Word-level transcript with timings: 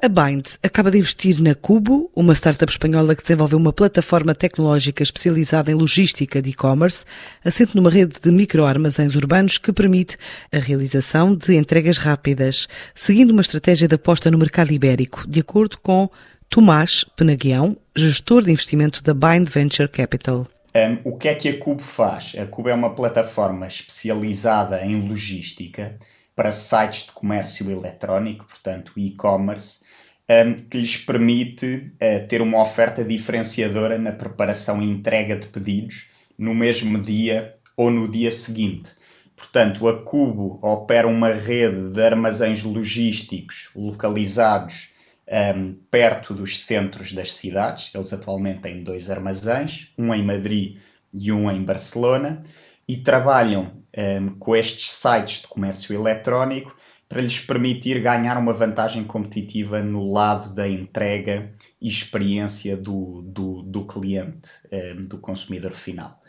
A 0.00 0.06
Bind 0.06 0.46
acaba 0.62 0.92
de 0.92 0.98
investir 0.98 1.42
na 1.42 1.56
Cubo, 1.56 2.08
uma 2.14 2.32
startup 2.32 2.70
espanhola 2.70 3.16
que 3.16 3.22
desenvolveu 3.22 3.58
uma 3.58 3.72
plataforma 3.72 4.32
tecnológica 4.32 5.02
especializada 5.02 5.72
em 5.72 5.74
logística 5.74 6.40
de 6.40 6.50
e-commerce, 6.50 7.04
assente 7.44 7.74
numa 7.74 7.90
rede 7.90 8.14
de 8.22 8.30
microarmazéns 8.30 9.16
urbanos 9.16 9.58
que 9.58 9.72
permite 9.72 10.16
a 10.52 10.58
realização 10.60 11.34
de 11.34 11.56
entregas 11.56 11.98
rápidas, 11.98 12.68
seguindo 12.94 13.30
uma 13.30 13.40
estratégia 13.40 13.88
de 13.88 13.96
aposta 13.96 14.30
no 14.30 14.38
mercado 14.38 14.72
ibérico, 14.72 15.26
de 15.26 15.40
acordo 15.40 15.76
com 15.78 16.08
Tomás 16.48 17.02
Penaguião, 17.16 17.76
gestor 17.96 18.44
de 18.44 18.52
investimento 18.52 19.02
da 19.02 19.12
Bind 19.12 19.48
Venture 19.48 19.88
Capital. 19.88 20.46
Um, 20.76 21.10
o 21.10 21.16
que 21.16 21.26
é 21.26 21.34
que 21.34 21.48
a 21.48 21.58
Cubo 21.58 21.82
faz? 21.82 22.36
A 22.38 22.46
Cubo 22.46 22.68
é 22.68 22.74
uma 22.74 22.94
plataforma 22.94 23.66
especializada 23.66 24.80
em 24.86 25.08
logística 25.08 25.98
para 26.36 26.52
sites 26.52 27.02
de 27.02 27.10
comércio 27.10 27.68
eletrónico, 27.68 28.46
portanto 28.46 28.92
e-commerce, 28.96 29.80
um, 30.28 30.54
que 30.54 30.78
lhes 30.78 30.96
permite 30.96 31.92
uh, 31.94 32.26
ter 32.28 32.42
uma 32.42 32.60
oferta 32.62 33.04
diferenciadora 33.04 33.98
na 33.98 34.12
preparação 34.12 34.82
e 34.82 34.86
entrega 34.86 35.36
de 35.36 35.48
pedidos 35.48 36.08
no 36.36 36.54
mesmo 36.54 36.98
dia 36.98 37.56
ou 37.76 37.90
no 37.90 38.08
dia 38.08 38.30
seguinte. 38.30 38.92
Portanto, 39.36 39.86
a 39.86 40.02
Cubo 40.02 40.58
opera 40.62 41.06
uma 41.06 41.32
rede 41.32 41.90
de 41.90 42.02
armazéns 42.02 42.62
logísticos 42.62 43.70
localizados 43.74 44.88
um, 45.56 45.74
perto 45.90 46.34
dos 46.34 46.58
centros 46.58 47.12
das 47.12 47.32
cidades. 47.32 47.90
Eles 47.94 48.12
atualmente 48.12 48.60
têm 48.60 48.82
dois 48.82 49.10
armazéns, 49.10 49.92
um 49.96 50.12
em 50.12 50.24
Madrid 50.24 50.78
e 51.12 51.30
um 51.30 51.50
em 51.50 51.62
Barcelona, 51.62 52.42
e 52.86 52.96
trabalham 52.96 53.82
um, 53.96 54.30
com 54.38 54.56
estes 54.56 54.90
sites 54.90 55.42
de 55.42 55.46
comércio 55.46 55.94
eletrónico 55.94 56.74
para 57.08 57.22
lhes 57.22 57.40
permitir 57.40 58.00
ganhar 58.00 58.36
uma 58.36 58.52
vantagem 58.52 59.02
competitiva 59.02 59.80
no 59.80 60.12
lado 60.12 60.54
da 60.54 60.68
entrega 60.68 61.50
e 61.80 61.88
experiência 61.88 62.76
do, 62.76 63.22
do, 63.22 63.62
do 63.62 63.86
cliente, 63.86 64.50
um, 64.70 65.08
do 65.08 65.18
consumidor 65.18 65.72
final. 65.72 66.22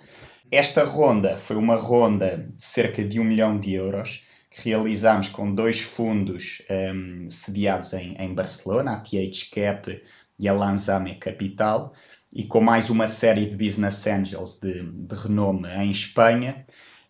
Esta 0.52 0.84
ronda 0.84 1.36
foi 1.36 1.58
uma 1.58 1.76
ronda 1.76 2.38
de 2.38 2.64
cerca 2.64 3.04
de 3.04 3.20
um 3.20 3.24
milhão 3.24 3.60
de 3.60 3.74
euros 3.74 4.22
que 4.50 4.70
realizámos 4.70 5.28
com 5.28 5.54
dois 5.54 5.80
fundos 5.80 6.62
um, 6.70 7.30
sediados 7.30 7.94
em, 7.94 8.16
em, 8.18 8.34
Barcelona, 8.34 8.94
a 8.94 9.00
TH 9.00 9.50
Cap 9.54 10.02
e 10.40 10.48
a 10.48 10.54
Lanzame 10.54 11.16
Capital, 11.16 11.94
e 12.34 12.46
com 12.46 12.62
mais 12.62 12.90
uma 12.90 13.06
série 13.06 13.46
de 13.46 13.56
business 13.56 14.08
angels 14.08 14.60
de, 14.60 14.82
de 14.82 15.16
renome 15.16 15.68
em 15.68 15.92
Espanha, 15.92 16.66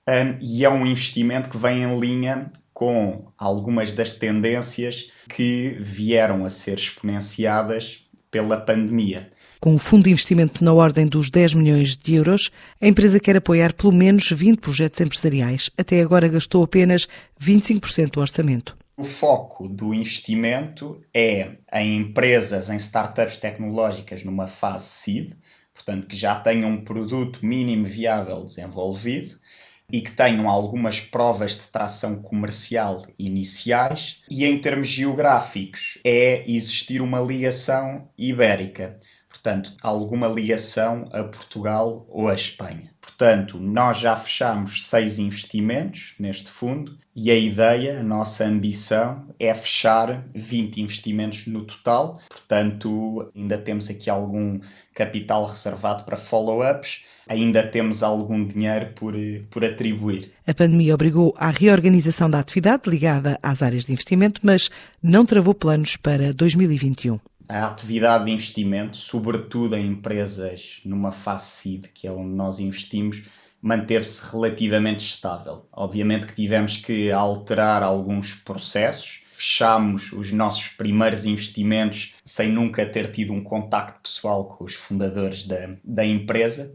um, 0.08 0.38
e 0.42 0.66
é 0.66 0.70
um 0.70 0.86
investimento 0.86 1.50
que 1.50 1.58
vem 1.58 1.83
em 1.83 2.00
linha 2.00 2.52
com 2.80 3.26
algumas 3.38 3.92
das 3.92 4.14
tendências 4.14 5.12
que 5.28 5.76
vieram 5.82 6.46
a 6.46 6.50
ser 6.50 6.78
exponenciadas 6.78 8.06
pela 8.32 8.56
pandemia. 8.56 9.30
Com 9.60 9.74
um 9.74 9.78
fundo 9.78 10.06
de 10.06 10.12
investimento 10.12 10.64
na 10.64 10.72
ordem 10.72 11.06
dos 11.06 11.30
10 11.30 11.56
milhões 11.56 11.98
de 11.98 12.16
euros, 12.16 12.52
a 12.80 12.88
empresa 12.88 13.20
quer 13.20 13.36
apoiar 13.36 13.74
pelo 13.74 13.92
menos 13.92 14.32
20 14.32 14.62
projetos 14.62 15.02
empresariais. 15.02 15.70
Até 15.78 16.00
agora 16.00 16.30
gastou 16.30 16.64
apenas 16.64 17.06
25% 17.38 18.12
do 18.12 18.22
orçamento. 18.22 18.78
O 18.96 19.04
foco 19.04 19.68
do 19.68 19.94
investimento 19.94 21.02
é 21.14 21.58
em 21.74 21.98
empresas, 21.98 22.70
em 22.70 22.78
startups 22.78 23.36
tecnológicas 23.36 24.23
numa 24.23 24.48
fase 24.48 24.86
seed, 24.86 25.34
portanto 25.73 26.08
que 26.08 26.16
já 26.16 26.36
tenham 26.39 26.70
um 26.70 26.82
produto 26.82 27.45
mínimo 27.45 27.84
viável 27.84 28.45
desenvolvido 28.45 29.38
e 29.92 30.02
que 30.02 30.11
tenham 30.11 30.50
algumas 30.50 31.00
provas 31.00 31.55
de 31.55 31.67
tração 31.67 32.22
comercial 32.22 33.05
iniciais, 33.17 34.22
e 34.30 34.45
em 34.45 34.60
termos 34.60 34.88
geográficos 34.88 35.98
é 36.04 36.44
existir 36.50 37.02
uma 37.02 37.20
ligação 37.20 38.10
ibérica, 38.17 39.00
portanto, 39.27 39.73
alguma 39.82 40.27
ligação 40.27 41.10
a 41.11 41.23
Portugal 41.23 42.05
ou 42.10 42.27
a 42.27 42.36
Espanha. 42.36 42.92
Portanto, 43.20 43.60
nós 43.60 44.00
já 44.00 44.16
fechamos 44.16 44.88
seis 44.88 45.20
investimentos 45.20 46.14
neste 46.18 46.50
fundo 46.50 46.98
e 47.14 47.30
a 47.30 47.36
ideia, 47.36 48.00
a 48.00 48.04
nossa 48.04 48.46
ambição 48.46 49.28
é 49.38 49.54
fechar 49.54 50.24
20 50.34 50.80
investimentos 50.80 51.46
no 51.46 51.66
total. 51.66 52.22
Portanto, 52.30 53.30
ainda 53.36 53.58
temos 53.58 53.90
aqui 53.90 54.10
algum 54.10 54.62
capital 54.96 55.46
reservado 55.48 56.06
para 56.06 56.16
follow-ups, 56.16 57.02
ainda 57.28 57.62
temos 57.62 58.04
algum 58.04 58.48
dinheiro 58.48 58.94
por, 58.96 59.14
por 59.52 59.66
atribuir. 59.66 60.32
A 60.48 60.54
pandemia 60.54 60.94
obrigou 60.94 61.36
à 61.38 61.50
reorganização 61.50 62.30
da 62.30 62.40
atividade 62.40 62.90
ligada 62.90 63.38
às 63.44 63.62
áreas 63.62 63.84
de 63.84 63.92
investimento, 63.92 64.40
mas 64.42 64.70
não 65.04 65.26
travou 65.26 65.54
planos 65.54 65.98
para 65.98 66.32
2021 66.32 67.20
a 67.49 67.65
atividade 67.65 68.26
de 68.26 68.32
investimento, 68.32 68.95
sobretudo 68.95 69.76
em 69.76 69.87
empresas 69.87 70.80
numa 70.86 71.11
fase 71.11 71.48
seed, 71.48 71.87
que 71.87 72.08
é 72.08 72.11
onde 72.11 72.36
nós 72.36 72.60
investimos, 72.60 73.23
manteve-se 73.60 74.21
relativamente 74.32 75.04
estável. 75.04 75.67
Obviamente 75.73 76.27
que 76.27 76.36
tivemos 76.36 76.77
que 76.77 77.11
alterar 77.11 77.82
alguns 77.82 78.36
processos, 78.36 79.21
fechámos 79.32 80.11
os 80.14 80.32
nossos 80.32 80.67
primeiros 80.67 81.26
investimentos 81.26 82.14
sem 82.23 82.52
nunca 82.52 82.86
ter 82.86 83.11
tido 83.11 83.33
um 83.33 83.43
contacto 83.43 84.02
pessoal 84.04 84.45
com 84.45 84.64
os 84.64 84.76
fundadores 84.76 85.43
da, 85.43 85.76
da 85.83 86.05
empresa. 86.05 86.71